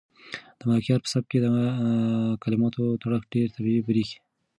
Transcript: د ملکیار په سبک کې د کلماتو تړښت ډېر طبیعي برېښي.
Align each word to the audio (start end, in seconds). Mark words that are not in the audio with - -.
د 0.59 0.61
ملکیار 0.69 0.99
په 1.03 1.09
سبک 1.13 1.27
کې 1.31 1.39
د 1.41 1.47
کلماتو 2.43 2.83
تړښت 3.01 3.27
ډېر 3.35 3.47
طبیعي 3.55 3.81
برېښي. 3.87 4.17